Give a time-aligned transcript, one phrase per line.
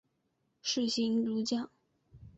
[0.63, 1.69] 士行如将。